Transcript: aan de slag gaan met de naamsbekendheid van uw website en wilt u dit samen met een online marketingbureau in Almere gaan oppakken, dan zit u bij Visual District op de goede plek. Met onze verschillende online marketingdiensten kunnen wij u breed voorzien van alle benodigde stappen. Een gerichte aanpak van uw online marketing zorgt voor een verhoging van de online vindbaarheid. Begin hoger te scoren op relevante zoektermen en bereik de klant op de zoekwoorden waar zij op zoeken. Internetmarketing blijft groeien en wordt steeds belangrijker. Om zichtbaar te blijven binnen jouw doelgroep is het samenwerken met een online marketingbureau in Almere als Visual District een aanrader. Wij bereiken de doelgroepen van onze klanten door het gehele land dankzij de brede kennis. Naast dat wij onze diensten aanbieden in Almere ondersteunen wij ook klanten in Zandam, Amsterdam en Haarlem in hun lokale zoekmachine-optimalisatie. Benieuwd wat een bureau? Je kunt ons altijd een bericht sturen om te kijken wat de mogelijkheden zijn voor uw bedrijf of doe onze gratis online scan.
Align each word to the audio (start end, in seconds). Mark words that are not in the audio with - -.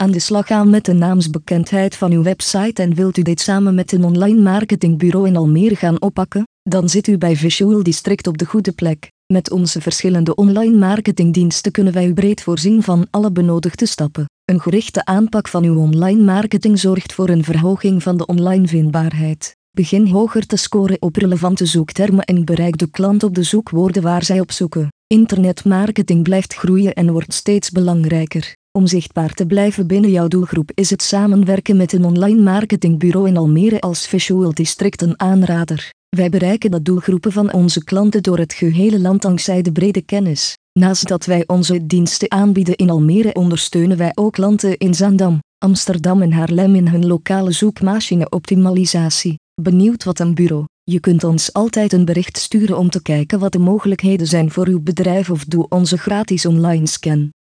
aan 0.00 0.10
de 0.10 0.18
slag 0.18 0.46
gaan 0.46 0.70
met 0.70 0.84
de 0.84 0.92
naamsbekendheid 0.92 1.96
van 1.96 2.12
uw 2.12 2.22
website 2.22 2.82
en 2.82 2.94
wilt 2.94 3.16
u 3.16 3.22
dit 3.22 3.40
samen 3.40 3.74
met 3.74 3.92
een 3.92 4.04
online 4.04 4.40
marketingbureau 4.40 5.26
in 5.26 5.36
Almere 5.36 5.76
gaan 5.76 6.00
oppakken, 6.00 6.42
dan 6.62 6.88
zit 6.88 7.06
u 7.06 7.18
bij 7.18 7.36
Visual 7.36 7.82
District 7.82 8.26
op 8.26 8.38
de 8.38 8.44
goede 8.44 8.72
plek. 8.72 9.10
Met 9.32 9.50
onze 9.50 9.80
verschillende 9.80 10.34
online 10.34 10.76
marketingdiensten 10.76 11.72
kunnen 11.72 11.92
wij 11.92 12.06
u 12.06 12.14
breed 12.14 12.42
voorzien 12.42 12.82
van 12.82 13.06
alle 13.10 13.32
benodigde 13.32 13.86
stappen. 13.86 14.24
Een 14.44 14.60
gerichte 14.60 15.04
aanpak 15.04 15.48
van 15.48 15.64
uw 15.64 15.78
online 15.78 16.22
marketing 16.22 16.78
zorgt 16.78 17.12
voor 17.12 17.28
een 17.28 17.44
verhoging 17.44 18.02
van 18.02 18.16
de 18.16 18.26
online 18.26 18.66
vindbaarheid. 18.66 19.56
Begin 19.70 20.06
hoger 20.06 20.46
te 20.46 20.56
scoren 20.56 21.02
op 21.02 21.16
relevante 21.16 21.66
zoektermen 21.66 22.24
en 22.24 22.44
bereik 22.44 22.78
de 22.78 22.90
klant 22.90 23.22
op 23.22 23.34
de 23.34 23.42
zoekwoorden 23.42 24.02
waar 24.02 24.24
zij 24.24 24.40
op 24.40 24.52
zoeken. 24.52 24.88
Internetmarketing 25.06 26.22
blijft 26.22 26.54
groeien 26.54 26.94
en 26.94 27.12
wordt 27.12 27.34
steeds 27.34 27.70
belangrijker. 27.70 28.58
Om 28.78 28.86
zichtbaar 28.86 29.34
te 29.34 29.46
blijven 29.46 29.86
binnen 29.86 30.10
jouw 30.10 30.28
doelgroep 30.28 30.70
is 30.74 30.90
het 30.90 31.02
samenwerken 31.02 31.76
met 31.76 31.92
een 31.92 32.04
online 32.04 32.42
marketingbureau 32.42 33.28
in 33.28 33.36
Almere 33.36 33.80
als 33.80 34.06
Visual 34.06 34.54
District 34.54 35.02
een 35.02 35.20
aanrader. 35.20 35.92
Wij 36.08 36.30
bereiken 36.30 36.70
de 36.70 36.82
doelgroepen 36.82 37.32
van 37.32 37.52
onze 37.52 37.84
klanten 37.84 38.22
door 38.22 38.38
het 38.38 38.52
gehele 38.52 39.00
land 39.00 39.22
dankzij 39.22 39.62
de 39.62 39.72
brede 39.72 40.02
kennis. 40.02 40.56
Naast 40.72 41.08
dat 41.08 41.24
wij 41.24 41.44
onze 41.46 41.86
diensten 41.86 42.30
aanbieden 42.30 42.76
in 42.76 42.90
Almere 42.90 43.34
ondersteunen 43.34 43.96
wij 43.96 44.12
ook 44.14 44.32
klanten 44.32 44.78
in 44.78 44.94
Zandam, 44.94 45.38
Amsterdam 45.58 46.22
en 46.22 46.32
Haarlem 46.32 46.74
in 46.74 46.88
hun 46.88 47.06
lokale 47.06 47.52
zoekmachine-optimalisatie. 47.52 49.38
Benieuwd 49.62 50.04
wat 50.04 50.18
een 50.18 50.34
bureau? 50.34 50.64
Je 50.82 51.00
kunt 51.00 51.24
ons 51.24 51.52
altijd 51.52 51.92
een 51.92 52.04
bericht 52.04 52.38
sturen 52.38 52.78
om 52.78 52.90
te 52.90 53.02
kijken 53.02 53.38
wat 53.38 53.52
de 53.52 53.58
mogelijkheden 53.58 54.26
zijn 54.26 54.50
voor 54.50 54.66
uw 54.66 54.80
bedrijf 54.80 55.30
of 55.30 55.44
doe 55.44 55.66
onze 55.68 55.98
gratis 55.98 56.46
online 56.46 56.86
scan. 56.86 57.30